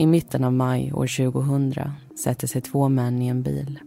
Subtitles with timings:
[0.00, 1.74] I mitten av maj år 2000
[2.24, 3.78] sätter sig två män i en bil.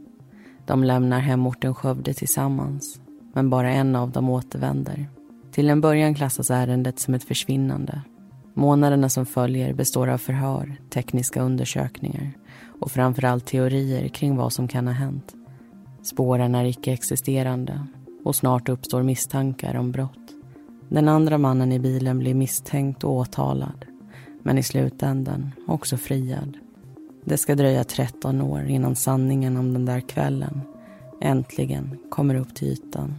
[0.66, 3.02] De lämnar hemorten Skövde tillsammans,
[3.34, 5.10] men bara en av dem återvänder.
[5.52, 8.02] Till en början klassas ärendet som ett försvinnande.
[8.54, 12.32] Månaderna som följer består av förhör, tekniska undersökningar
[12.80, 15.34] och framförallt teorier kring vad som kan ha hänt.
[16.04, 17.88] Spåren är icke-existerande
[18.26, 20.30] och snart uppstår misstankar om brott.
[20.90, 23.86] Den andra mannen i bilen blir misstänkt och åtalad
[24.44, 26.58] men i slutändan också friad.
[27.26, 30.62] Det ska dröja 13 år innan sanningen om den där kvällen
[31.22, 33.16] äntligen kommer upp till ytan.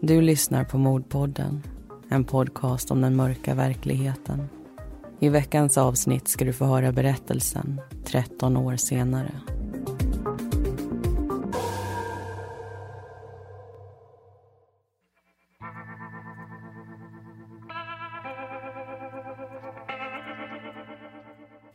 [0.00, 1.62] Du lyssnar på Mordpodden,
[2.08, 4.48] en podcast om den mörka verkligheten.
[5.20, 9.30] I veckans avsnitt ska du få höra berättelsen 13 år senare.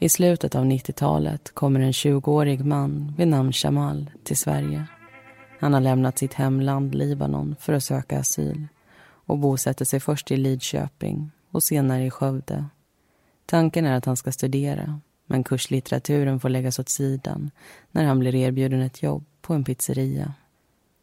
[0.07, 4.85] I slutet av 90-talet kommer en 20-årig man vid namn Shamal till Sverige.
[5.59, 8.67] Han har lämnat sitt hemland Libanon för att söka asyl
[9.01, 12.65] och bosätter sig först i Lidköping och senare i Skövde.
[13.45, 17.51] Tanken är att han ska studera men kurslitteraturen får läggas åt sidan
[17.91, 20.33] när han blir erbjuden ett jobb på en pizzeria.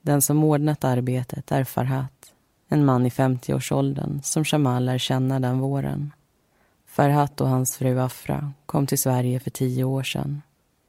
[0.02, 2.32] Den som ordnat arbetet är Farhat,
[2.68, 6.12] en man i 50-årsåldern som Shamal lär känna den våren.
[6.94, 10.42] Farhat och hans fru Afra kom till Sverige för tio år sedan.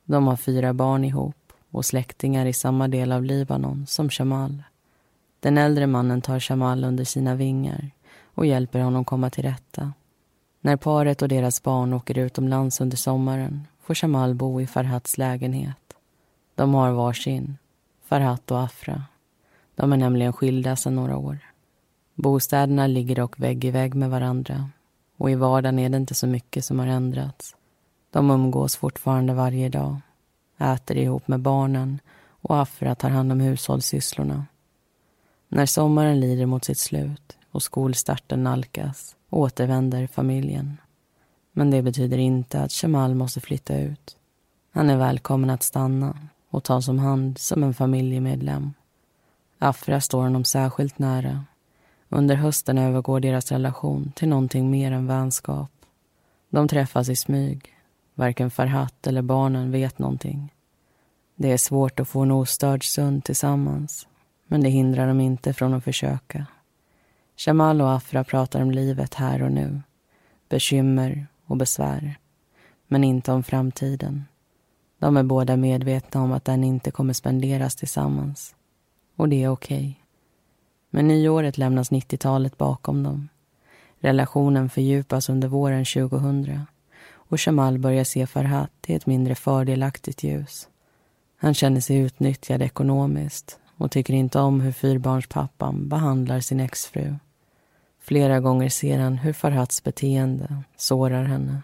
[0.04, 4.64] De har fyra barn ihop och släktingar i samma del av Libanon som Shamal.
[5.40, 7.92] Den äldre mannen tar Shamal under sina vingar
[8.24, 9.94] och hjälper honom komma till rätta.
[10.62, 15.96] När paret och deras barn åker utomlands under sommaren får Shamal bo i Farhats lägenhet.
[16.56, 17.58] De har varsin,
[18.04, 19.04] Farhat och Afra.
[19.76, 21.38] De är nämligen skilda sedan några år.
[22.16, 24.70] Bostäderna ligger dock vägg i vägg med varandra
[25.18, 27.56] och i vardagen är det inte så mycket som har ändrats.
[28.12, 29.98] De umgås fortfarande varje dag,
[30.58, 34.46] äter ihop med barnen och Afra tar hand om hushållssysslorna.
[35.48, 40.78] När sommaren lider mot sitt slut och skolstarten nalkas återvänder familjen.
[41.52, 44.18] Men det betyder inte att Shamal måste flytta ut.
[44.72, 46.18] Han är välkommen att stanna
[46.50, 48.74] och tas om hand som en familjemedlem.
[49.60, 51.46] Afra står honom särskilt nära
[52.16, 55.72] under hösten övergår deras relation till någonting mer än vänskap.
[56.50, 57.74] De träffas i smyg.
[58.14, 60.54] Varken Farhat eller barnen vet någonting.
[61.36, 64.08] Det är svårt att få en ostörd stund tillsammans
[64.48, 66.46] men det hindrar dem inte från att försöka.
[67.46, 69.82] Jamal och Afra pratar om livet här och nu.
[70.50, 72.16] Bekymmer och besvär.
[72.88, 74.26] Men inte om framtiden.
[75.00, 78.56] De är båda medvetna om att den inte kommer spenderas tillsammans.
[79.16, 79.78] Och det är okej.
[79.78, 80.05] Okay.
[80.96, 83.30] Med nyåret lämnas 90-talet bakom dem.
[84.00, 86.60] Relationen fördjupas under våren 2000
[87.14, 90.68] och Jamal börjar se Farhat i ett mindre fördelaktigt ljus.
[91.38, 97.16] Han känner sig utnyttjad ekonomiskt och tycker inte om hur fyrbarnspappan behandlar sin exfru.
[98.00, 101.62] Flera gånger ser han hur Farhats beteende sårar henne.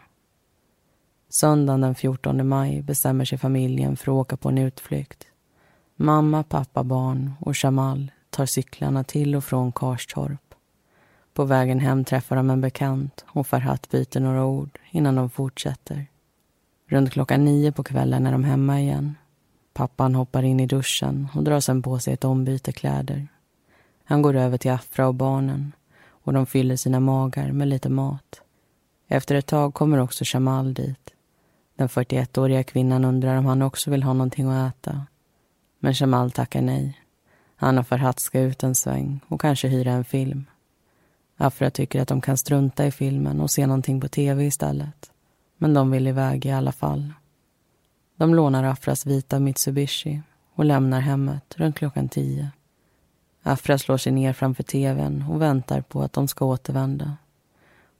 [1.29, 5.27] Söndagen den 14 maj bestämmer sig familjen för att åka på en utflykt.
[5.95, 10.55] Mamma, pappa, barn och Jamal tar cyklarna till och från Karstorp.
[11.33, 16.05] På vägen hem träffar de en bekant och Farhat byter några ord innan de fortsätter.
[16.87, 19.15] Runt klockan nio på kvällen är de hemma igen.
[19.73, 23.27] Pappan hoppar in i duschen och drar sen på sig ett ombyte kläder.
[24.03, 25.71] Han går över till Afra och barnen
[26.07, 28.41] och de fyller sina magar med lite mat.
[29.07, 31.13] Efter ett tag kommer också Shamal dit.
[31.75, 35.05] Den 41-åriga kvinnan undrar om han också vill ha någonting att äta.
[35.79, 37.00] Men Shamal tackar nej.
[37.63, 40.45] Anna Farhat ska ut en sväng och kanske hyra en film.
[41.37, 45.11] Afra tycker att de kan strunta i filmen och se någonting på tv istället.
[45.57, 47.13] Men de vill iväg i alla fall.
[48.15, 50.21] De lånar Afras vita Mitsubishi
[50.55, 52.51] och lämnar hemmet runt klockan tio.
[53.43, 57.17] Afra slår sig ner framför tvn och väntar på att de ska återvända.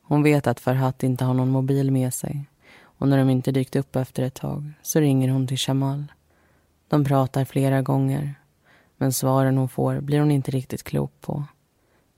[0.02, 2.46] Hon vet att Farhat inte har någon mobil med sig
[2.82, 6.12] och när de inte dykt upp efter ett tag så ringer hon till Shamal.
[6.88, 8.36] De pratar flera gånger
[9.02, 11.44] men svaren hon får blir hon inte riktigt klok på.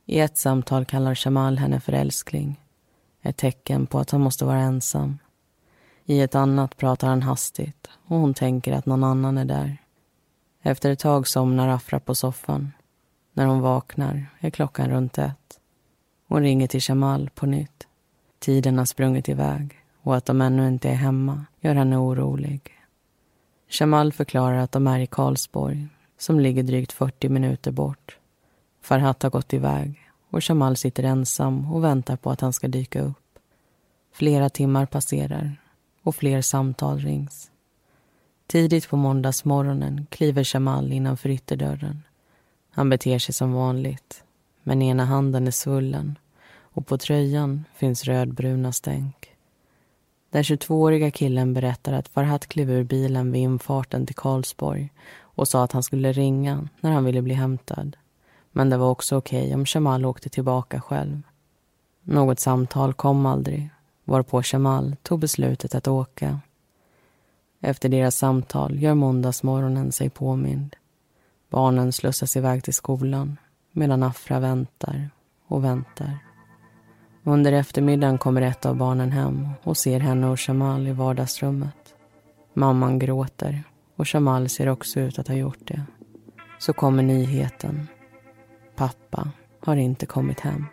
[0.05, 2.61] I ett samtal kallar Shamal henne för älskling.
[3.21, 5.19] Ett tecken på att han måste vara ensam.
[6.05, 9.77] I ett annat pratar han hastigt och hon tänker att någon annan är där.
[10.61, 12.71] Efter ett tag somnar Afra på soffan.
[13.33, 15.59] När hon vaknar är klockan runt ett.
[16.27, 17.87] Hon ringer till Shamal på nytt.
[18.39, 22.71] Tiden har sprungit iväg och att de ännu inte är hemma gör henne orolig.
[23.69, 25.87] Shamal förklarar att de är i Karlsborg
[26.23, 28.17] som ligger drygt 40 minuter bort.
[28.81, 29.99] Farhat har gått iväg
[30.29, 33.39] och Shamal sitter ensam och väntar på att han ska dyka upp.
[34.13, 35.61] Flera timmar passerar
[36.03, 37.51] och fler samtal rings.
[38.47, 42.03] Tidigt på måndagsmorgonen kliver Shamal innanför ytterdörren.
[42.71, 44.23] Han beter sig som vanligt,
[44.63, 46.17] men ena handen är svullen
[46.59, 49.29] och på tröjan finns rödbruna stänk.
[50.29, 54.89] Den 22-åriga killen berättar att Farhat klev ur bilen vid infarten till Karlsborg
[55.35, 57.97] och sa att han skulle ringa när han ville bli hämtad.
[58.51, 61.21] Men det var också okej okay om Jamal åkte tillbaka själv.
[62.03, 63.69] Något samtal kom aldrig,
[64.03, 66.39] varpå Jamal tog beslutet att åka.
[67.61, 70.75] Efter deras samtal gör måndagsmorgonen sig påmind.
[71.49, 73.37] Barnen slussas iväg till skolan
[73.71, 75.09] medan Afra väntar
[75.47, 76.17] och väntar.
[77.23, 81.95] Under eftermiddagen kommer ett av barnen hem och ser henne och Shamal i vardagsrummet.
[82.53, 83.63] Mamman gråter
[83.95, 85.83] och Jamal ser också ut att ha gjort det.
[86.59, 87.87] Så kommer nyheten.
[88.75, 90.65] Pappa har inte kommit hem.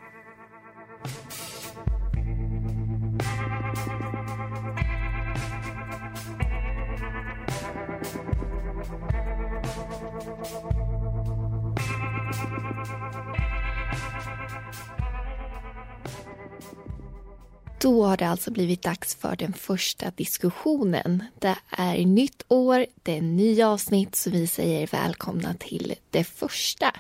[17.82, 21.24] Då har det alltså blivit dags för den första diskussionen.
[21.38, 26.94] Det är nytt år, det är nya avsnitt så vi säger välkomna till det första.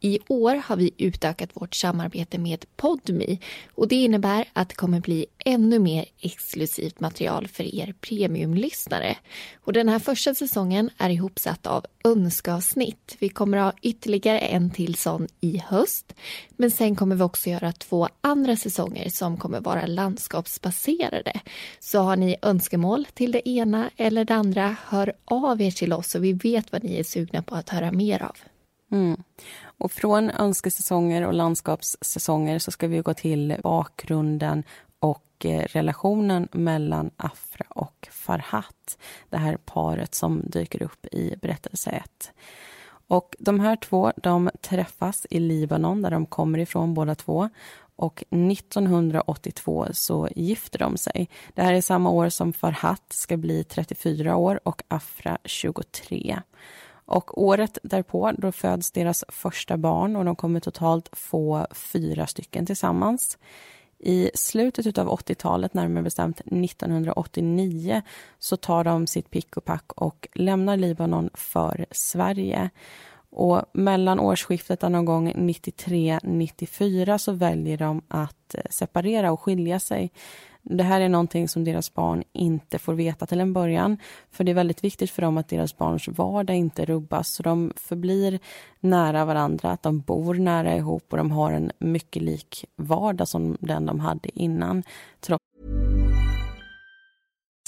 [0.00, 3.38] I år har vi utökat vårt samarbete med Podmi
[3.74, 9.16] och det innebär att det kommer bli ännu mer exklusivt material för er premiumlyssnare.
[9.64, 13.16] Och den här första säsongen är ihopsatt av önskeavsnitt.
[13.18, 16.14] Vi kommer ha ytterligare en till sån i höst.
[16.50, 21.40] Men sen kommer vi också göra två andra säsonger som kommer vara landskapsbaserade.
[21.80, 26.10] Så har ni önskemål till det ena eller det andra, hör av er till oss
[26.10, 28.36] så vi vet vad ni är sugna på att höra mer av.
[28.92, 29.22] Mm.
[29.62, 34.62] Och från önskesäsonger och landskapssäsonger så ska vi gå till bakgrunden
[35.40, 38.98] och eh, relationen mellan Afra och Farhat.
[39.30, 42.32] Det här paret som dyker upp i berättelse 1.
[43.08, 47.48] Och de här två de träffas i Libanon, där de kommer ifrån båda två.
[47.96, 51.28] Och 1982 så gifter de sig.
[51.54, 56.40] Det här är samma år som Farhat ska bli 34 år och Afra 23.
[57.06, 62.66] Och året därpå då föds deras första barn och de kommer totalt få fyra stycken
[62.66, 63.38] tillsammans.
[64.02, 68.02] I slutet av 80-talet, närmare bestämt 1989
[68.38, 72.70] så tar de sitt pick och pack och lämnar Libanon för Sverige.
[73.30, 80.12] Och mellan årsskiftet någon gång 93-94 så väljer de att eh, separera och skilja sig.
[80.62, 83.98] Det här är någonting som deras barn inte får veta till en början.
[84.30, 87.28] För det är väldigt viktigt för dem att deras barns vardag inte rubbas.
[87.28, 88.38] Så de förblir
[88.80, 93.56] nära varandra, att de bor nära ihop och de har en mycket lik vardag som
[93.60, 94.82] den de hade innan.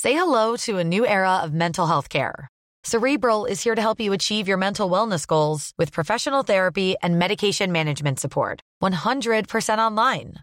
[0.03, 2.49] Say hello to a new era of mental health care.
[2.83, 7.19] Cerebral is here to help you achieve your mental wellness goals with professional therapy and
[7.19, 8.61] medication management support.
[8.83, 10.43] 100% online.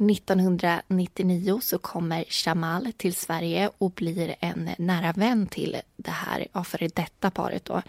[0.00, 6.64] 1999 så kommer Shamal till Sverige och blir en nära vän till det här ja,
[6.64, 7.64] före detta paret.
[7.64, 7.82] Då.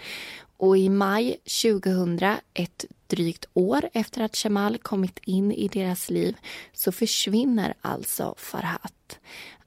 [0.58, 2.20] Och i maj 2000,
[2.53, 6.38] ett drygt år efter att Shamal kommit in i deras liv,
[6.74, 9.20] så försvinner alltså Farhat.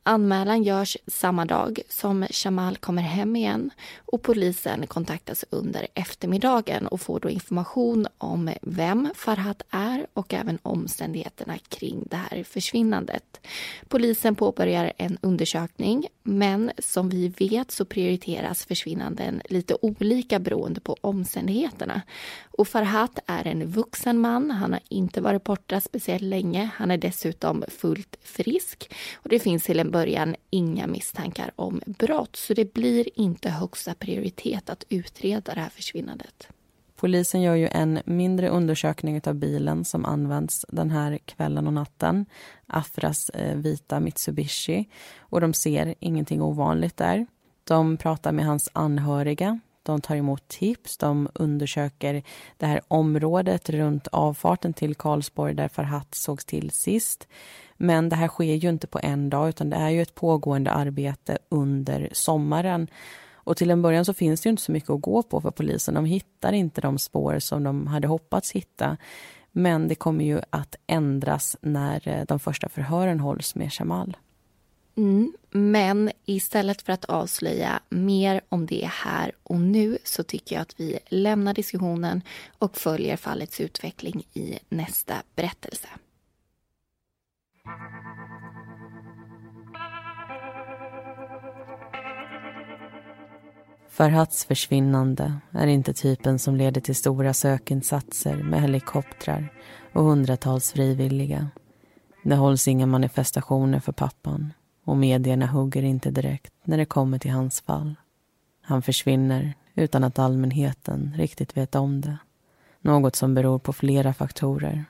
[0.06, 7.00] Anmälan görs samma dag som Shamal kommer hem igen och polisen kontaktas under eftermiddagen och
[7.00, 13.40] får då information om vem Farhat är och även omständigheterna kring det här försvinnandet.
[13.88, 20.96] Polisen påbörjar en undersökning men som vi vet så prioriteras försvinnanden lite olika beroende på
[21.00, 22.02] omständigheterna.
[22.58, 26.99] Och Farhat är en vuxen man, han har inte varit borta speciellt länge, han är
[26.99, 28.90] dessutom fullt frisk
[29.25, 33.95] och det finns till en början inga misstankar om brott så det blir inte högsta
[33.95, 36.49] prioritet att utreda det här försvinnandet.
[36.97, 42.26] Polisen gör ju en mindre undersökning av bilen som används den här kvällen och natten.
[42.66, 44.88] Afras eh, vita Mitsubishi.
[45.19, 47.26] Och de ser ingenting ovanligt där.
[47.64, 49.61] De pratar med hans anhöriga.
[49.83, 50.97] De tar emot tips.
[50.97, 52.23] De undersöker
[52.57, 57.28] det här området runt avfarten till Karlsborg där Farhat sågs till sist.
[57.76, 60.71] Men det här sker ju inte på en dag utan det är ju ett pågående
[60.71, 62.88] arbete under sommaren.
[63.35, 65.95] Och till en början så finns det inte så mycket att gå på för polisen.
[65.95, 68.97] De hittar inte de spår som de hade hoppats hitta.
[69.52, 74.16] Men det kommer ju att ändras när eh, de första förhören hålls med Jamal.
[74.97, 80.62] Mm, men istället för att avslöja mer om det här och nu så tycker jag
[80.62, 82.23] att vi lämnar diskussionen
[82.59, 85.88] och följer fallets utveckling i nästa berättelse.
[93.94, 99.52] Farhats försvinnande är inte typen som leder till stora sökinsatser med helikoptrar
[99.92, 101.49] och hundratals frivilliga.
[102.23, 104.52] Det hålls inga manifestationer för pappan
[104.85, 107.94] och medierna hugger inte direkt när det kommer till hans fall.
[108.62, 112.18] Han försvinner utan att allmänheten riktigt vet om det.
[112.80, 114.85] Något som beror på flera faktorer.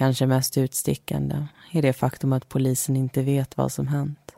[0.00, 4.32] Kanske mest utstickande är det faktum att polisen inte vet vad som hänt.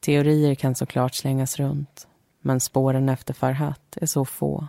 [0.00, 2.06] Teorier kan såklart slängas runt
[2.40, 4.68] men spåren efter Farhat är så få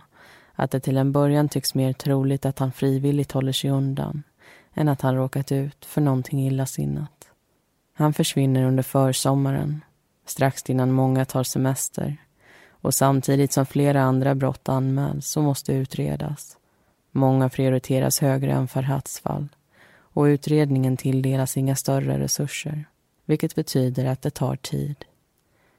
[0.52, 4.22] att det till en början tycks mer troligt att han frivilligt håller sig undan
[4.74, 7.28] än att han råkat ut för någonting illasinnat.
[7.94, 9.84] Han försvinner under försommaren,
[10.26, 12.16] strax innan många tar semester
[12.70, 16.56] och samtidigt som flera andra brott anmäls och måste utredas.
[17.10, 19.48] Många prioriteras högre än Farhats fall
[20.14, 22.84] och utredningen tilldelas inga större resurser
[23.24, 25.04] vilket betyder att det tar tid.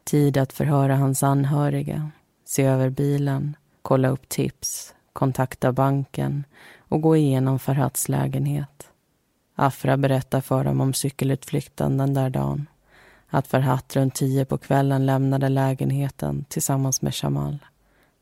[0.04, 2.12] Tid att förhöra hans anhöriga,
[2.46, 6.44] se över bilen, kolla upp tips, kontakta banken
[6.78, 8.90] och gå igenom Farhats lägenhet.
[9.56, 12.68] Afra berättar för dem om cykelutflykten den där dagen.
[13.28, 17.58] Att Farhat runt tio på kvällen lämnade lägenheten tillsammans med Shamal.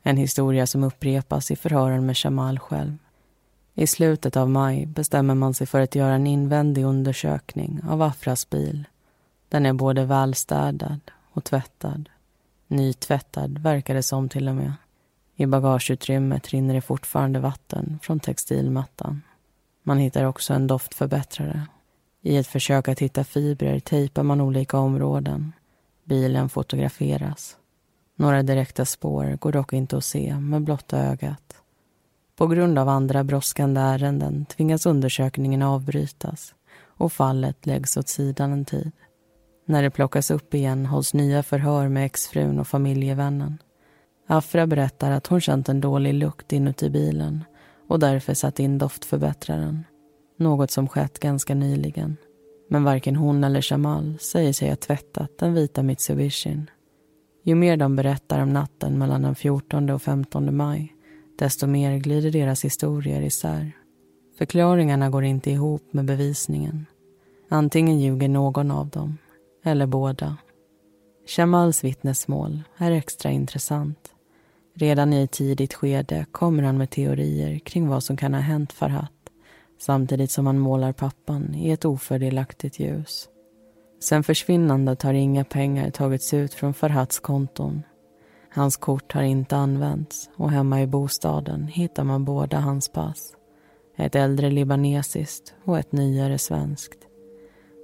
[0.03, 2.97] En historia som upprepas i förhören med Shamal själv.
[3.75, 8.49] I slutet av maj bestämmer man sig för att göra en invändig undersökning av Afras
[8.49, 8.87] bil.
[9.49, 10.99] Den är både välstädad
[11.31, 12.09] och tvättad.
[12.67, 14.73] Nytvättad verkar det som till och med.
[15.35, 19.21] I bagageutrymmet rinner det fortfarande vatten från textilmattan.
[19.83, 21.67] Man hittar också en doftförbättrare.
[22.21, 25.51] I ett försök att hitta fibrer tejpar man olika områden.
[26.03, 27.57] Bilen fotograferas.
[28.15, 31.62] Några direkta spår går dock inte att se med blotta ögat.
[32.37, 38.65] På grund av andra brådskande ärenden tvingas undersökningen avbrytas och fallet läggs åt sidan en
[38.65, 38.91] tid.
[39.65, 43.57] När det plockas upp igen hålls nya förhör med exfrun och familjevännen.
[44.27, 47.43] Afra berättar att hon känt en dålig lukt inuti bilen
[47.87, 49.83] och därför satt in doftförbättraren.
[50.39, 52.17] Något som skett ganska nyligen.
[52.69, 56.69] Men varken hon eller Jamal säger sig ha tvättat den vita Mitsubishin.
[57.43, 60.95] Ju mer de berättar om natten mellan den 14 och 15 maj
[61.35, 63.71] desto mer glider deras historier isär.
[64.37, 66.85] Förklaringarna går inte ihop med bevisningen.
[67.49, 69.17] Antingen ljuger någon av dem
[69.63, 70.37] eller båda.
[71.27, 74.09] Shamals vittnesmål är extra intressant.
[74.75, 78.73] Redan i ett tidigt skede kommer han med teorier kring vad som kan ha hänt
[78.73, 79.11] Farhat
[79.83, 83.29] samtidigt som han målar pappan i ett ofördelaktigt ljus.
[83.99, 87.83] Sen försvinnandet har inga pengar tagits ut från Farhats konton.
[88.55, 93.33] Hans kort har inte använts och hemma i bostaden hittar man båda hans pass.
[93.97, 96.99] Ett äldre libanesiskt och ett nyare svenskt.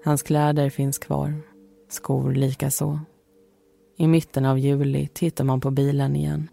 [0.05, 1.33] Hans kläder finns kvar
[1.89, 2.99] skor likaså.
[3.97, 6.47] I mitten av juli tittar man på bilen igen.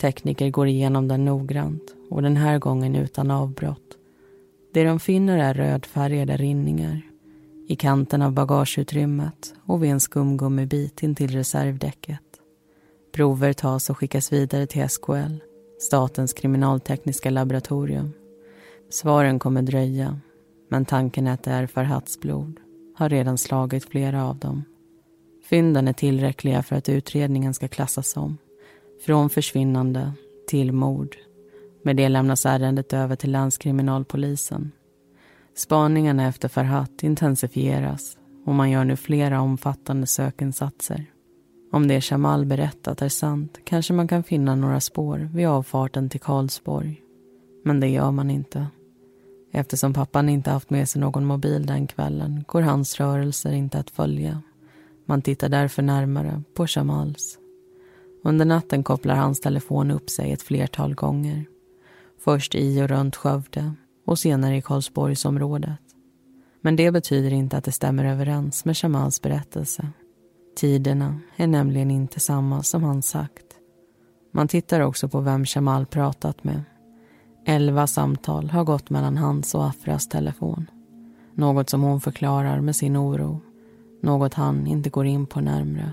[0.00, 3.98] Tekniker går igenom den noggrant och den här gången utan avbrott.
[4.72, 7.02] Det de finner är rödfärgade rinningar
[7.68, 12.23] i kanten av bagageutrymmet och vid en skumgummibit intill reservdäcket.
[13.14, 15.36] Prover tas och skickas vidare till SKL,
[15.78, 18.12] Statens kriminaltekniska laboratorium.
[18.90, 20.20] Svaren kommer dröja,
[20.70, 22.60] men tanken att det är Farhats blod
[22.96, 24.64] har redan slagit flera av dem.
[25.50, 28.38] Fynden är tillräckliga för att utredningen ska klassas som
[29.06, 30.12] från försvinnande
[30.48, 31.16] till mord.
[31.82, 34.72] Med det lämnas ärendet över till länskriminalpolisen.
[35.56, 41.13] Spaningarna efter Farhat intensifieras och man gör nu flera omfattande sökinsatser.
[41.74, 46.20] Om det Jamal berättat är sant kanske man kan finna några spår vid avfarten till
[46.20, 47.02] Karlsborg.
[47.64, 48.66] Men det gör man inte.
[49.52, 53.90] Eftersom pappan inte haft med sig någon mobil den kvällen går hans rörelser inte att
[53.90, 54.42] följa.
[55.06, 57.38] Man tittar därför närmare på Jamals.
[58.24, 61.44] Under natten kopplar hans telefon upp sig ett flertal gånger.
[62.24, 63.72] Först i och runt Skövde
[64.06, 65.80] och senare i Karlsborgsområdet.
[66.60, 69.92] Men det betyder inte att det stämmer överens med Jamals berättelse.
[70.56, 73.44] Tiderna är nämligen inte samma som han sagt.
[74.32, 76.62] Man tittar också på vem Jamal pratat med.
[77.46, 80.70] Elva samtal har gått mellan hans och Afras telefon.
[81.34, 83.40] Något som hon förklarar med sin oro.
[84.02, 85.92] Något han inte går in på närmre.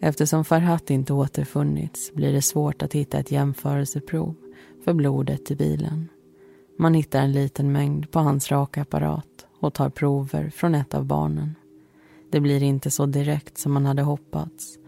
[0.00, 4.34] Eftersom Farhat inte återfunnits blir det svårt att hitta ett jämförelseprov
[4.84, 6.08] för blodet i bilen.
[6.78, 11.54] Man hittar en liten mängd på hans rakapparat och tar prover från ett av barnen.
[12.34, 14.78] Det blir inte så direkt som man hade hoppats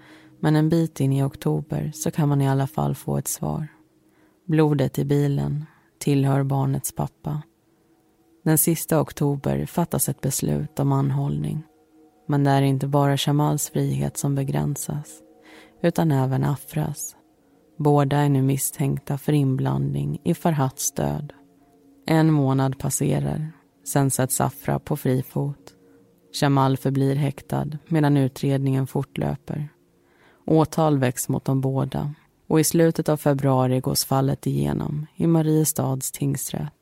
[0.41, 3.69] men en bit in i oktober så kan man i alla fall få ett svar.
[4.47, 5.65] Blodet i bilen
[5.99, 7.43] tillhör barnets pappa.
[8.45, 11.63] Den sista oktober fattas ett beslut om anhållning.
[12.29, 15.21] Men det är inte bara Shamals frihet som begränsas
[15.83, 17.17] utan även Afras.
[17.79, 21.33] Båda är nu misstänkta för inblandning i Farhats död.
[22.07, 23.53] En månad passerar,
[23.85, 25.76] sen sätts Afra på fri fot.
[26.43, 29.69] Jamal förblir häktad medan utredningen fortlöper.
[30.45, 32.15] Åtal väcks mot de båda
[32.47, 36.73] och i slutet av februari gås fallet igenom i Mariestads tingsrätt.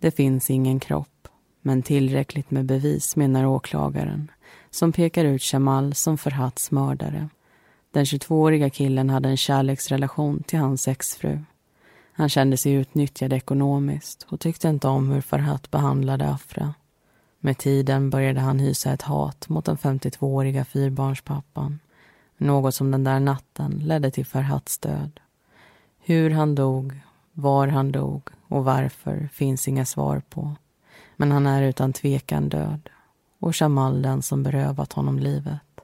[0.00, 1.28] Det finns ingen kropp,
[1.62, 4.30] men tillräckligt med bevis menar åklagaren
[4.70, 7.28] som pekar ut Jamal som Farhats mördare.
[7.90, 11.38] Den 22-åriga killen hade en kärleksrelation till hans exfru.
[12.12, 16.74] Han kände sig utnyttjad ekonomiskt och tyckte inte om hur Farhat behandlade Afra.
[17.46, 21.78] Med tiden började han hysa ett hat mot den 52-åriga fyrbarnspappan.
[22.36, 25.20] Något som den där natten ledde till Farhats död.
[25.98, 27.00] Hur han dog,
[27.32, 30.54] var han dog och varför finns inga svar på.
[31.16, 32.88] Men han är utan tvekan död
[33.38, 35.80] och Jamal den som berövat honom livet.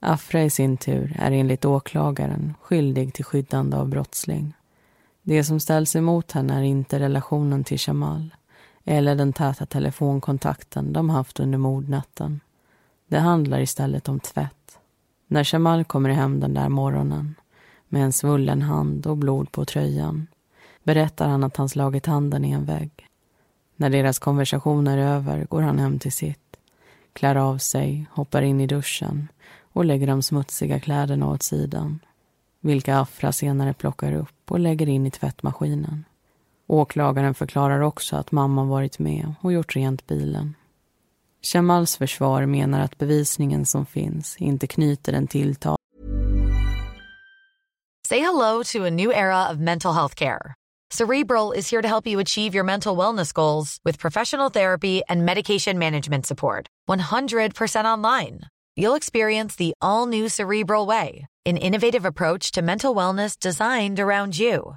[0.00, 4.54] Afra i sin tur är enligt åklagaren skyldig till skyddande av brottsling.
[5.22, 8.34] Det som ställs emot henne är inte relationen till Jamal
[8.84, 12.40] eller den täta telefonkontakten de haft under mordnatten.
[13.06, 14.78] Det handlar istället om tvätt.
[15.26, 17.34] När Jamal kommer hem den där morgonen
[17.88, 20.26] med en svullen hand och blod på tröjan
[20.82, 23.08] berättar han att han slagit handen i en vägg.
[23.76, 26.56] När deras konversation är över går han hem till sitt
[27.12, 29.28] klär av sig, hoppar in i duschen
[29.72, 31.98] och lägger de smutsiga kläderna åt sidan.
[32.60, 36.04] Vilka Afra senare plockar upp och lägger in i tvättmaskinen.
[36.66, 40.54] Åklagaren förklarar också att mamman varit med och gjort rent bilen.
[41.54, 45.76] Jamals försvar menar att bevisningen som finns inte knyter den tilltal
[48.08, 50.54] Say hello to a new era of mental health care.
[50.90, 55.24] Cerebral is here to help you achieve your mental wellness goals with professional therapy and
[55.24, 56.66] medication management support.
[56.88, 58.40] 100% online.
[58.76, 64.38] You'll experience the all new Cerebral Way, an innovative approach to mental wellness designed around
[64.38, 64.76] you.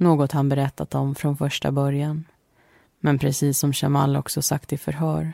[0.00, 2.24] Något han berättat om från första början.
[3.00, 5.32] Men precis som Jamal också sagt i förhör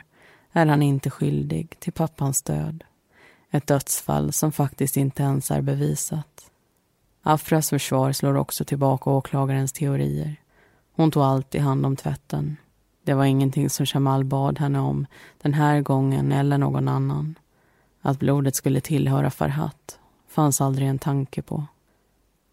[0.51, 2.83] är han inte skyldig till pappans död.
[3.51, 6.51] Ett dödsfall som faktiskt inte ens är bevisat.
[7.23, 10.35] Afras försvar slår också tillbaka åklagarens teorier.
[10.95, 12.57] Hon tog alltid hand om tvätten.
[13.03, 15.05] Det var ingenting som Jamal bad henne om
[15.41, 17.35] den här gången eller någon annan.
[18.01, 21.65] Att blodet skulle tillhöra Farhat fanns aldrig en tanke på.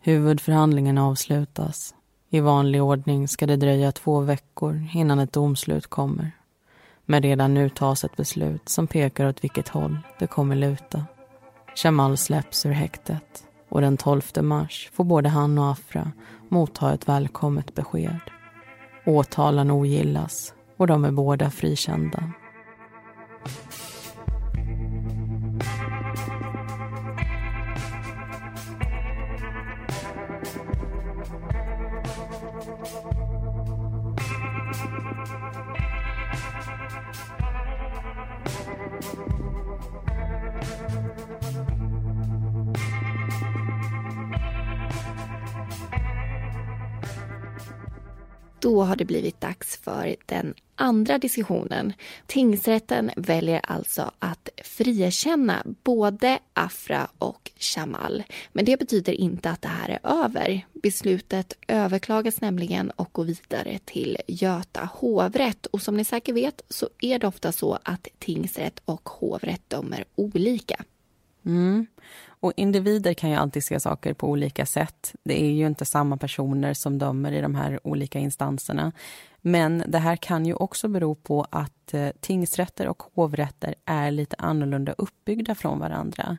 [0.00, 1.94] Huvudförhandlingen avslutas.
[2.34, 6.30] I vanlig ordning ska det dröja två veckor innan ett domslut kommer.
[7.04, 11.04] Men redan nu tas ett beslut som pekar åt vilket håll det kommer luta.
[11.84, 16.12] Jamal släpps ur häktet och den 12 mars får både han och Afra
[16.48, 18.20] motta ett välkommet besked.
[19.06, 22.32] Åtalen ogillas och de är båda frikända.
[48.64, 51.92] Då har det blivit dags för den andra diskussionen.
[52.26, 58.22] Tingsrätten väljer alltså att frikänna både Afra och Shamal.
[58.52, 60.66] Men det betyder inte att det här är över.
[60.72, 65.66] Beslutet överklagas nämligen och går vidare till Göta hovrätt.
[65.66, 70.04] Och som ni säkert vet så är det ofta så att tingsrätt och hovrätt dömer
[70.14, 70.84] olika.
[71.46, 71.86] Mm.
[72.44, 75.14] Och individer kan ju alltid se saker på olika sätt.
[75.22, 78.92] Det är ju inte samma personer som dömer i de här olika instanserna.
[79.40, 84.36] Men det här kan ju också bero på att eh, tingsrätter och hovrätter är lite
[84.38, 86.38] annorlunda uppbyggda från varandra.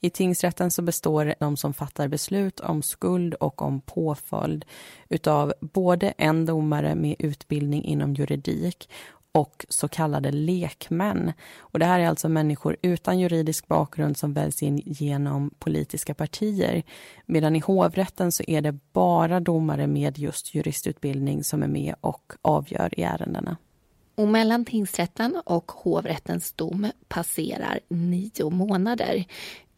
[0.00, 4.64] I tingsrätten så består de som fattar beslut om skuld och om påföljd
[5.08, 8.88] utav både en domare med utbildning inom juridik
[9.32, 11.32] och så kallade lekmän.
[11.58, 16.82] Och det här är alltså människor utan juridisk bakgrund som väljs in genom politiska partier.
[17.26, 22.32] Medan i hovrätten så är det bara domare med just juristutbildning som är med och
[22.42, 23.56] avgör i ärendena.
[24.14, 29.24] Och mellan tingsrätten och hovrättens dom passerar nio månader.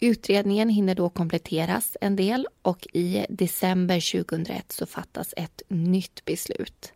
[0.00, 6.92] Utredningen hinner då kompletteras en del och i december 2001 så fattas ett nytt beslut.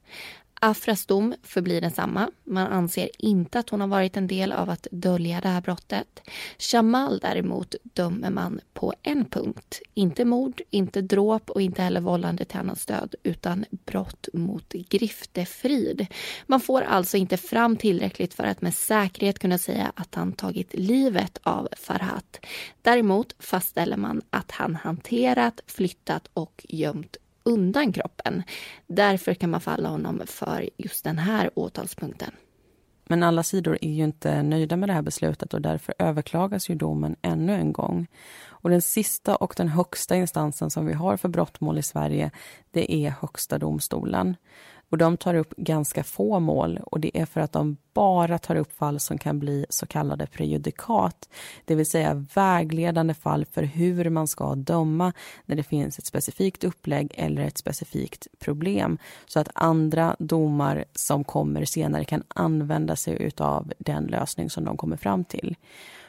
[0.60, 2.30] Afras dom förblir densamma.
[2.44, 6.20] Man anser inte att hon har varit en del av att dölja det här brottet.
[6.58, 9.80] Shamal däremot dömer man på en punkt.
[9.94, 16.06] Inte mord, inte dråp och inte heller vållande till annans död utan brott mot griftefrid.
[16.46, 20.74] Man får alltså inte fram tillräckligt för att med säkerhet kunna säga att han tagit
[20.74, 22.40] livet av Farhat.
[22.82, 28.42] Däremot fastställer man att han hanterat, flyttat och gömt undan kroppen.
[28.86, 32.30] Därför kan man falla honom för just den här åtalspunkten.
[33.10, 36.74] Men alla sidor är ju inte nöjda med det här beslutet och därför överklagas ju
[36.74, 38.06] domen ännu en gång.
[38.48, 42.30] Och den sista och den högsta instansen som vi har för brottmål i Sverige,
[42.70, 44.36] det är Högsta domstolen.
[44.90, 48.56] Och de tar upp ganska få mål och det är för att de bara tar
[48.56, 51.28] upp fall som kan bli så kallade prejudikat.
[51.64, 55.12] Det vill säga vägledande fall för hur man ska döma
[55.44, 58.98] när det finns ett specifikt upplägg eller ett specifikt problem.
[59.26, 64.76] Så att andra domar som kommer senare kan använda sig av den lösning som de
[64.76, 65.56] kommer fram till.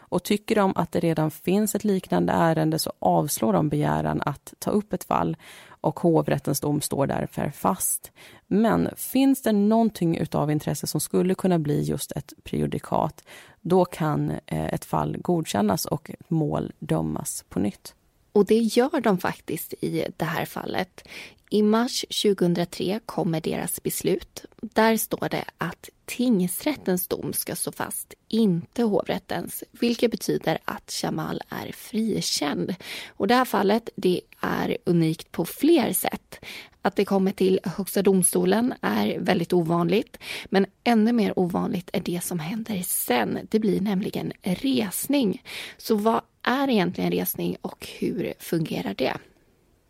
[0.10, 4.54] Och tycker de att det redan finns ett liknande ärende så avslår de begäran att
[4.60, 5.38] ta upp ett fall
[5.82, 8.12] och hovrättens dom står därför fast.
[8.48, 13.24] Men finns det någonting av intresse som skulle kunna bli just ett prejudikat,
[13.62, 17.96] då kan eh, ett fall godkännas och ett mål dömas på nytt.
[18.32, 21.08] Och det gör de faktiskt i det här fallet.
[21.50, 24.46] I mars 2003 kommer deras beslut.
[24.62, 29.64] Där står det att tingsrättens dom ska stå fast, inte hovrättens.
[29.72, 32.76] Vilket betyder att Jamal är frikänd.
[33.08, 36.40] Och det här fallet det är unikt på fler sätt.
[36.82, 40.18] Att det kommer till Högsta domstolen är väldigt ovanligt.
[40.46, 43.40] Men ännu mer ovanligt är det som händer sen.
[43.50, 45.44] Det blir nämligen resning.
[45.78, 49.18] Så vad är egentligen resning och hur fungerar det?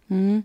[0.09, 0.43] Mm.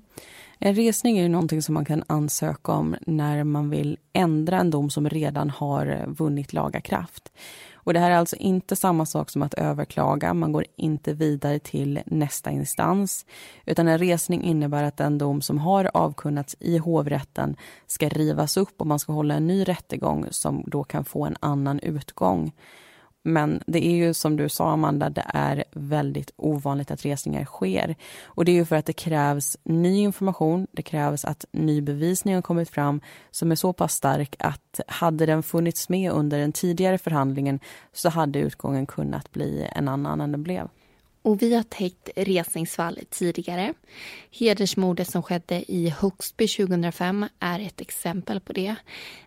[0.58, 4.70] En resning är ju någonting som man kan ansöka om när man vill ändra en
[4.70, 7.32] dom som redan har vunnit laga kraft.
[7.74, 10.34] Och det här är alltså inte samma sak som att överklaga.
[10.34, 13.26] Man går inte vidare till nästa instans.
[13.66, 18.80] Utan en resning innebär att den dom som har avkunnats i hovrätten ska rivas upp
[18.80, 22.52] och man ska hålla en ny rättegång som då kan få en annan utgång.
[23.26, 27.96] Men det är ju som du sa, Amanda, det är väldigt ovanligt att resningar sker.
[28.24, 32.34] Och det är ju för att det krävs ny information, det krävs att ny bevisning
[32.34, 36.52] har kommit fram som är så pass stark att hade den funnits med under den
[36.52, 37.60] tidigare förhandlingen
[37.92, 40.68] så hade utgången kunnat bli en annan än den blev.
[41.24, 43.74] Och vi har täckt resningsfall tidigare.
[44.30, 48.74] Hedersmordet som skedde i Högsby 2005 är ett exempel på det.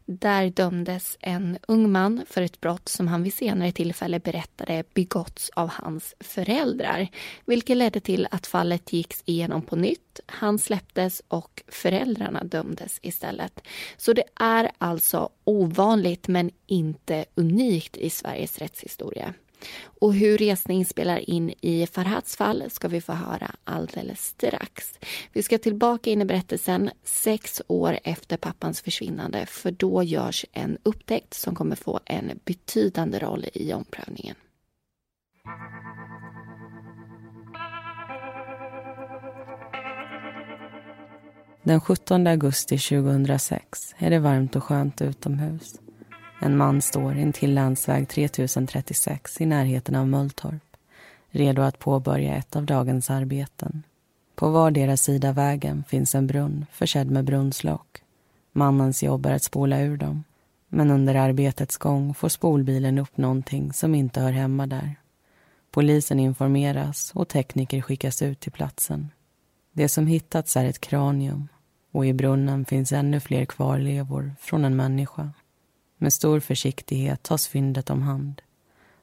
[0.05, 5.49] Där dömdes en ung man för ett brott som han vid senare tillfälle berättade begåtts
[5.49, 7.07] av hans föräldrar.
[7.45, 10.19] Vilket ledde till att fallet gicks igenom på nytt.
[10.25, 13.61] Han släpptes och föräldrarna dömdes istället.
[13.97, 19.33] Så det är alltså ovanligt men inte unikt i Sveriges rättshistoria.
[19.83, 24.99] Och hur resning spelar in i Farhads fall ska vi få höra alldeles strax.
[25.33, 30.77] Vi ska tillbaka in i berättelsen sex år efter pappans försvinnande för då görs en
[30.83, 34.35] upptäckt som kommer få en betydande roll i omprövningen.
[41.63, 45.79] Den 17 augusti 2006 är det varmt och skönt utomhus.
[46.39, 50.67] En man står intill länsväg 3036 i närheten av Mölltorp
[51.37, 53.83] redo att påbörja ett av dagens arbeten.
[54.35, 58.03] På vardera sida vägen finns en brunn försedd med brunnslock.
[58.51, 60.23] Mannens jobb är att spola ur dem.
[60.69, 64.95] Men under arbetets gång får spolbilen upp någonting som inte hör hemma där.
[65.71, 69.11] Polisen informeras och tekniker skickas ut till platsen.
[69.73, 71.47] Det som hittats är ett kranium
[71.91, 75.31] och i brunnen finns ännu fler kvarlevor från en människa.
[75.97, 78.41] Med stor försiktighet tas fyndet om hand.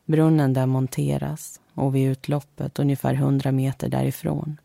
[0.05, 4.57] Brunnen demonteras och vid utloppet, ungefär 100 meter därifrån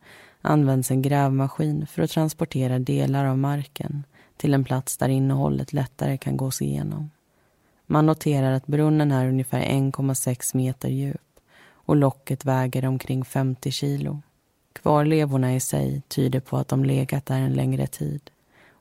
[0.41, 4.03] används en grävmaskin för att transportera delar av marken
[4.37, 7.09] till en plats där innehållet lättare kan gås igenom.
[7.85, 11.39] Man noterar att brunnen är ungefär 1,6 meter djup
[11.71, 14.21] och locket väger omkring 50 kilo.
[14.73, 18.21] Kvarlevorna i sig tyder på att de legat där en längre tid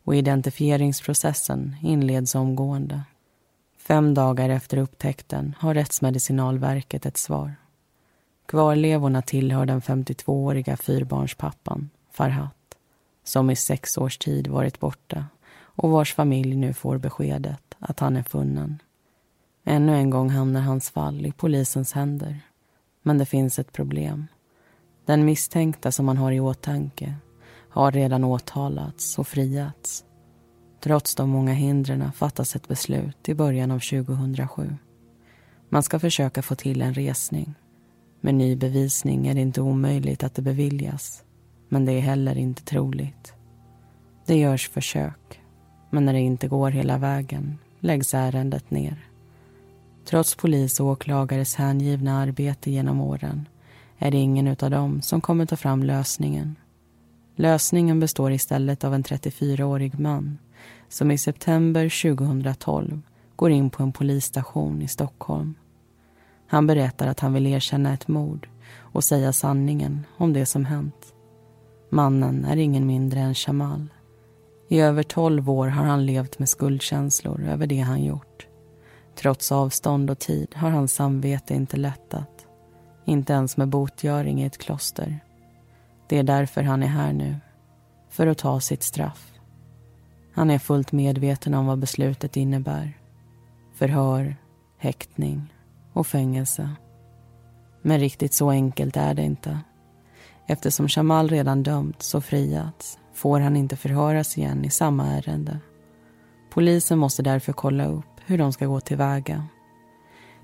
[0.05, 3.03] och identifieringsprocessen inleds omgående.
[3.89, 7.55] Fem dagar efter upptäckten har Rättsmedicinalverket ett svar.
[8.47, 12.55] Kvarlevorna tillhör den 52-åriga fyrbarnspappan, Farhat
[13.25, 15.25] som i sex års tid varit borta
[15.61, 18.83] och vars familj nu får beskedet att han är funnen.
[19.65, 22.41] Ännu en gång hamnar hans fall i polisens händer.
[23.03, 24.27] Men det finns ett problem.
[25.05, 27.15] Den misstänkta som man har i åtanke
[27.69, 30.05] har redan åtalats och friats.
[30.81, 34.77] Trots de många hindren fattas ett beslut i början av 2007.
[35.69, 37.55] Man ska försöka få till en resning.
[38.21, 41.25] Med ny bevisning är det inte omöjligt att det beviljas.
[41.69, 43.33] Men det är heller inte troligt.
[44.27, 45.41] Det görs försök.
[45.91, 49.09] Men när det inte går hela vägen läggs ärendet ner.
[50.05, 53.49] Trots polis och åklagares hängivna arbete genom åren
[53.99, 56.57] är det ingen av dem som kommer ta fram lösningen.
[57.41, 60.39] Lösningen består istället av en 34-årig man
[60.89, 63.01] som i september 2012
[63.37, 65.55] går in på en polisstation i Stockholm.
[66.47, 71.15] Han berättar att han vill erkänna ett mord och säga sanningen om det som hänt.
[71.91, 73.89] Mannen är ingen mindre än Shamal.
[74.69, 78.47] I över tolv år har han levt med skuldkänslor över det han gjort.
[79.17, 82.47] Trots avstånd och tid har hans samvete inte lättat.
[83.05, 85.21] Inte ens med botgöring i ett kloster.
[86.09, 87.37] Det är därför han är här nu.
[88.11, 89.33] För att ta sitt straff.
[90.35, 92.99] Han är fullt medveten om vad beslutet innebär.
[93.75, 94.37] Förhör,
[94.79, 95.55] häktning
[95.93, 96.71] och fängelse.
[97.83, 99.61] Men riktigt så enkelt är det inte.
[100.47, 105.59] Eftersom Shamal redan dömts och friats får han inte förhöras igen i samma ärende.
[106.51, 109.45] Polisen måste därför kolla upp hur de ska gå tillväga.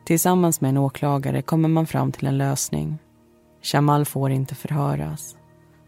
[0.04, 2.98] Tillsammans med en åklagare kommer man fram till en lösning.
[3.62, 5.36] Shamal får inte förhöras,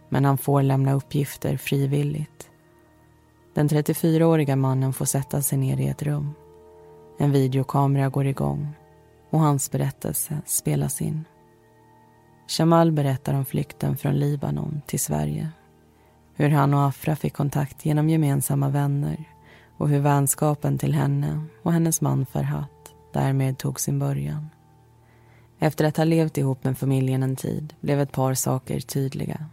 [0.09, 2.51] men han får lämna uppgifter frivilligt.
[3.55, 6.35] Den 34-åriga mannen får sätta sig ner i ett rum.
[7.19, 8.69] En videokamera går igång
[9.31, 11.25] och hans berättelse spelas in.
[12.59, 15.49] Jamal berättar om flykten från Libanon till Sverige.
[16.35, 19.25] Hur han och Afra fick kontakt genom gemensamma vänner
[19.77, 24.49] och hur vänskapen till henne och hennes man Farhat därmed tog sin början.
[25.59, 29.47] Efter att ha levt ihop med familjen en tid blev ett par saker tydliga.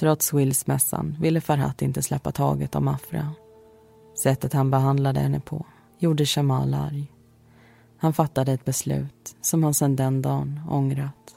[0.00, 3.32] Trots skilsmässan ville Farhat inte släppa taget om Afra.
[4.22, 5.66] Sättet han behandlade henne på
[5.98, 7.12] gjorde Shamal arg.
[7.96, 11.34] Han fattade ett beslut som han sedan den dagen ångrat.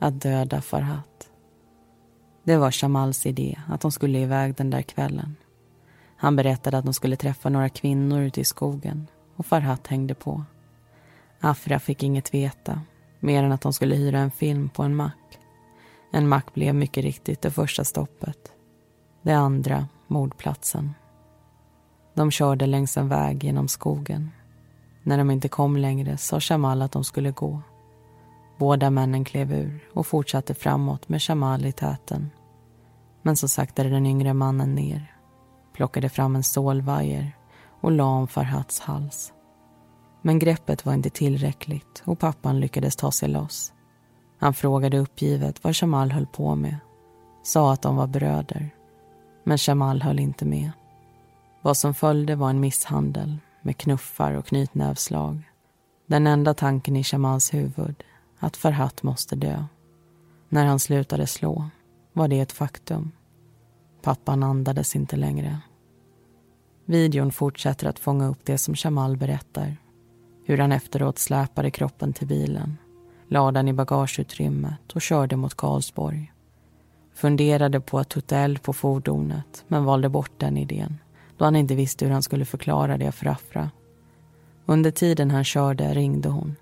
[0.00, 1.30] Att döda Farhat.
[2.44, 5.36] Det var Shamals idé att de skulle iväg den där kvällen.
[6.16, 10.44] Han berättade att de skulle träffa några kvinnor ute i skogen och Farhat hängde på.
[11.40, 12.80] Afra fick inget veta,
[13.20, 15.25] mer än att de skulle hyra en film på en mack.
[16.16, 18.52] En mack blev mycket riktigt det första stoppet.
[19.22, 20.94] Det andra, mordplatsen.
[22.14, 24.30] De körde längs en väg genom skogen.
[25.02, 27.62] När de inte kom längre sa Shamal att de skulle gå.
[28.58, 32.30] Båda männen klev ur och fortsatte framåt med Shamal i täten.
[33.22, 35.16] Men så saktade den yngre mannen ner,
[35.72, 37.36] plockade fram en stålvajer
[37.80, 39.32] och la om Farhats hals.
[40.22, 43.72] Men greppet var inte tillräckligt och pappan lyckades ta sig loss.
[44.38, 46.76] Han frågade uppgivet vad Shamal höll på med.
[47.42, 48.70] Sa att de var bröder.
[49.44, 50.70] Men Shamal höll inte med.
[51.62, 55.50] Vad som följde var en misshandel med knuffar och knytnävslag.
[56.06, 58.02] Den enda tanken i Shamals huvud,
[58.38, 59.64] att Farhat måste dö.
[60.48, 61.70] När han slutade slå
[62.12, 63.12] var det ett faktum.
[64.02, 65.58] Pappan andades inte längre.
[66.84, 69.76] Videon fortsätter att fånga upp det som Shamal berättar.
[70.44, 72.76] Hur han efteråt släpade kroppen till bilen,
[73.28, 76.32] lade den i bagageutrymmet och körde mot Karlsborg.
[77.14, 80.98] Funderade på att tutta eld på fordonet men valde bort den idén
[81.36, 83.70] då han inte visste hur han skulle förklara det för Afra.
[84.66, 86.56] Under tiden han körde ringde hon.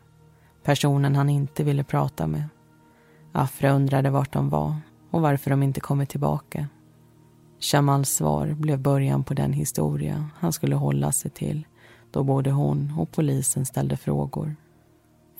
[0.62, 2.44] Personen han inte ville prata med.
[3.32, 4.76] Afra undrade vart de var
[5.10, 6.68] och varför de inte kommit tillbaka.
[7.60, 11.66] Shamals svar blev början på den historia han skulle hålla sig till
[12.10, 14.56] då både hon och polisen ställde frågor.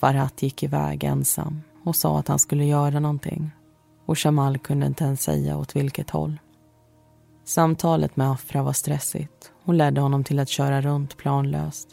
[0.04, 3.50] Farhat gick iväg ensam och sa att han skulle göra någonting
[4.06, 6.40] och Shamal kunde inte ens säga åt vilket håll.
[7.44, 11.88] Samtalet med Afra var stressigt och ledde honom till att köra runt planlöst.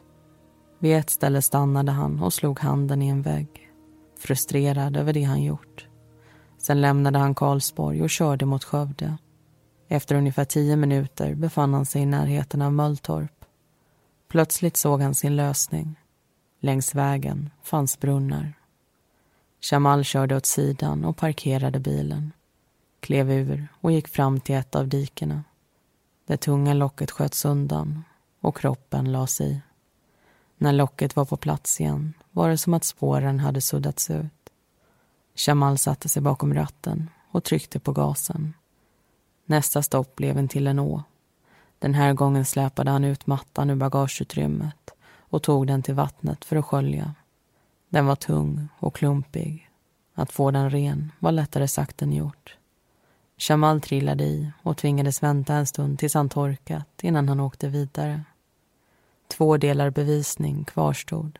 [0.79, 3.71] Vid ett ställe stannade han och slog handen i en vägg
[4.19, 5.87] frustrerad över det han gjort.
[6.57, 9.17] Sen lämnade han Karlsborg och körde mot Skövde.
[9.87, 13.45] Efter ungefär tio minuter befann han sig i närheten av Mölltorp.
[14.29, 16.00] Plötsligt såg han sin lösning.
[16.63, 18.53] Längs vägen fanns brunnar.
[19.71, 22.31] Jamal körde åt sidan och parkerade bilen
[22.99, 25.43] klev ur och gick fram till ett av dikena.
[26.25, 28.03] Det tunga locket sköts undan
[28.41, 29.61] och kroppen lades i.
[30.57, 34.49] När locket var på plats igen var det som att spåren hade suddats ut.
[35.47, 38.53] Jamal satte sig bakom ratten och tryckte på gasen.
[39.45, 41.03] Nästa stopp blev en till en å.
[41.79, 44.90] Den här gången släpade han ut mattan ur bagageutrymmet
[45.31, 47.15] och tog den till vattnet för att skölja.
[47.89, 49.69] Den var tung och klumpig.
[50.13, 52.57] Att få den ren var lättare sagt än gjort.
[53.37, 58.23] Jamal trillade i och tvingades vänta en stund tills han torkat innan han åkte vidare.
[59.27, 61.39] Två delar bevisning kvarstod.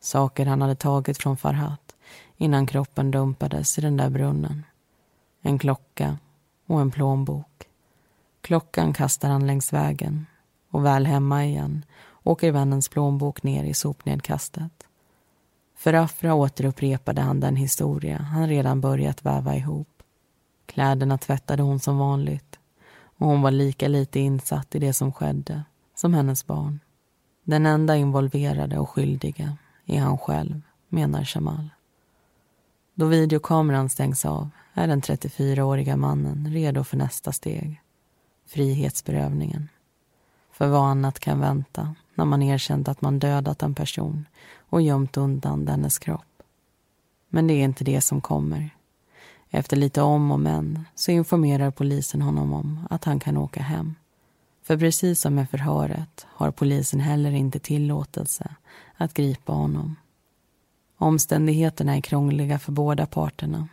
[0.00, 1.96] Saker han hade tagit från Farhat
[2.36, 4.64] innan kroppen dumpades i den där brunnen.
[5.40, 6.18] En klocka
[6.66, 7.68] och en plånbok.
[8.40, 10.26] Klockan kastar han längs vägen
[10.70, 11.84] och väl hemma igen
[12.22, 14.72] åker vännens plånbok ner i sopnedkastet.
[15.76, 20.02] För Afra återupprepade han den historia han redan börjat väva ihop.
[20.66, 22.58] Kläderna tvättade hon som vanligt
[23.02, 26.80] och hon var lika lite insatt i det som skedde som hennes barn.
[27.44, 29.56] Den enda involverade och skyldiga
[29.86, 31.70] är han själv, menar Shamal.
[32.94, 37.80] Då videokameran stängs av är den 34-åriga mannen redo för nästa steg.
[38.46, 39.68] Frihetsberövningen.
[40.52, 44.26] För vad annat kan vänta när man erkänt att man dödat en person
[44.68, 46.42] och gömt undan dennes kropp.
[47.28, 48.70] Men det är inte det som kommer.
[49.50, 53.94] Efter lite om och men så informerar polisen honom om att han kan åka hem.
[54.62, 58.54] För precis som med förhöret har polisen heller inte tillåtelse
[58.96, 59.96] att gripa honom.
[60.98, 63.68] Omständigheterna är krångliga för båda parterna.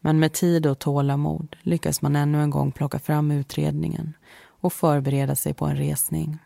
[0.00, 4.12] Men med tid och tålamod lyckas man ännu en gång plocka fram utredningen
[4.60, 6.38] och förbereda sig på en resning.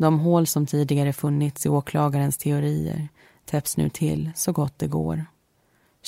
[0.00, 3.08] De hål som tidigare funnits i åklagarens teorier
[3.44, 5.24] täpps nu till så gott det går.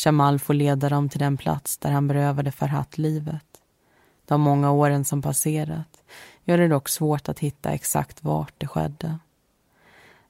[0.05, 3.47] Jamal får leda dem till den plats där han berövade Farhat livet.
[4.27, 6.03] De många åren som passerat
[6.45, 9.19] gör det dock svårt att hitta exakt vart det skedde.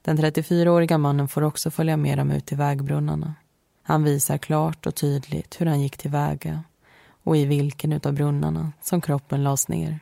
[0.01, 3.33] Den 34-åriga mannen får också följa med dem ut till vägbrunnarna.
[3.83, 6.63] Han visar klart och tydligt hur han gick tillväga
[7.23, 9.99] och i vilken av brunnarna som kroppen lades ner.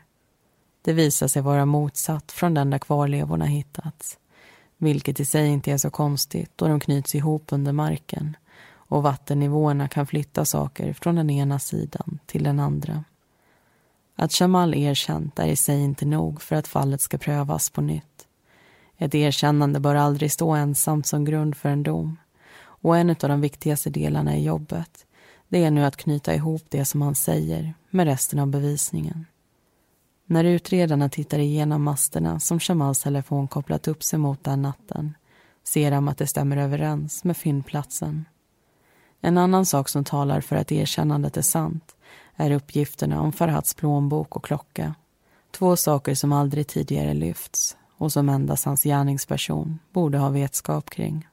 [0.82, 4.17] Det visar sig vara motsatt från den där kvarlevorna hittats
[4.82, 8.38] vilket i sig inte är så konstigt då de knyts ihop under marken
[8.74, 13.03] och vattennivåerna kan flytta saker från den ena sidan till den andra.
[14.16, 18.28] Att Jamal erkänt är i sig inte nog för att fallet ska prövas på nytt.
[18.97, 22.18] Ett erkännande bör aldrig stå ensamt som grund för en dom.
[22.62, 25.06] Och en av de viktigaste delarna i jobbet
[25.47, 29.26] det är nu att knyta ihop det som han säger med resten av bevisningen.
[30.32, 35.14] När utredarna tittar igenom masterna som Shamals telefon kopplat upp sig mot den natten
[35.64, 38.26] ser de att det stämmer överens med fyndplatsen.
[39.22, 41.96] En annan sak som talar för att erkännandet är sant
[42.36, 44.96] är uppgifterna om Farhads plånbok och klocka.
[45.52, 51.28] Två saker som aldrig tidigare lyfts och som endast hans gärningsperson borde ha vetskap kring.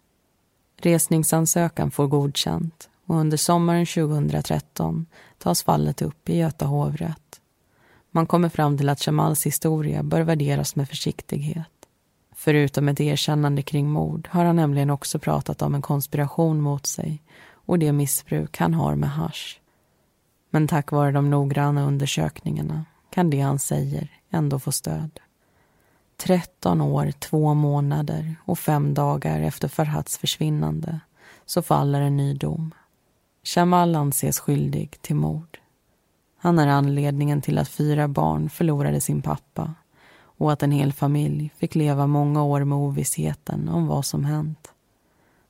[0.77, 5.07] Resningsansökan får godkänt och under sommaren 2013
[5.39, 7.41] tas fallet upp i Göta hovrätt.
[8.11, 11.67] Man kommer fram till att Jamals historia bör värderas med försiktighet.
[12.35, 17.23] Förutom ett erkännande kring mord har han nämligen också pratat om en konspiration mot sig
[17.51, 19.59] och det missbruk han har med hash.
[20.51, 25.21] Men tack vare de noggranna undersökningarna kan det han säger ändå få stöd.
[26.17, 31.01] 13 år, två månader och fem dagar efter Farhads försvinnande
[31.47, 32.75] så faller en ny dom.
[33.45, 35.59] Shamal anses skyldig till mord.
[36.39, 39.75] Han är anledningen till att fyra barn förlorade sin pappa
[40.21, 44.73] och att en hel familj fick leva många år med ovissheten om vad som hänt.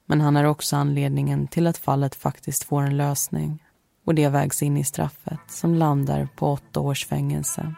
[0.07, 3.65] Men han är också anledningen till att fallet faktiskt får en lösning
[4.05, 7.75] och det vägs in i straffet som landar på åtta års fängelse.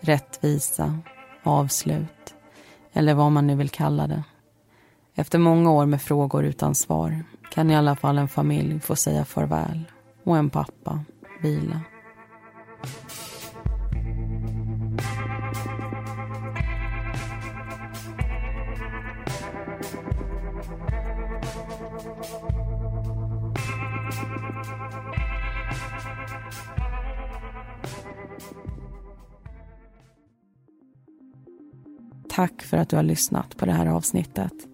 [0.00, 0.98] Rättvisa,
[1.42, 2.34] avslut
[2.92, 4.24] eller vad man nu vill kalla det.
[5.14, 9.24] Efter många år med frågor utan svar kan i alla fall en familj få säga
[9.24, 9.84] farväl
[10.24, 11.04] och en pappa
[11.42, 11.80] vila.
[32.28, 34.71] Tack för att du har lyssnat på det här avsnittet.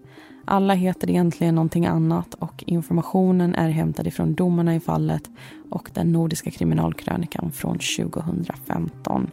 [0.51, 5.29] Alla heter egentligen någonting annat och informationen är hämtad ifrån domarna i fallet
[5.69, 9.29] och den nordiska kriminalkrönikan från 2015.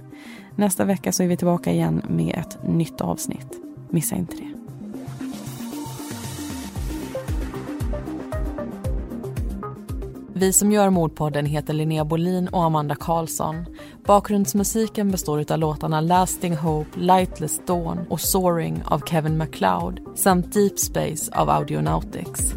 [0.57, 3.61] Nästa vecka så är vi tillbaka igen med ett nytt avsnitt.
[3.91, 4.53] Missa inte det.
[10.35, 13.65] Vi som gör Mordpodden heter Linnea Bolin och Amanda Karlsson.
[14.07, 20.79] Bakgrundsmusiken består av låtarna Lasting Hope, Lightless Dawn och Soaring av Kevin MacLeod samt Deep
[20.79, 22.55] Space av Audionautics.